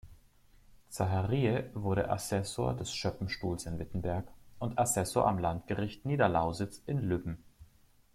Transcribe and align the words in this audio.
Zachariae 0.89 1.69
wurde 1.75 2.09
Assessor 2.09 2.73
des 2.75 2.91
Schöppenstuhls 2.91 3.67
in 3.67 3.77
Wittenberg 3.77 4.25
und 4.57 4.79
Assessor 4.79 5.27
am 5.27 5.37
Landgericht 5.37 6.05
Niederlausitz 6.07 6.81
in 6.87 7.07
Lübben. 7.07 7.37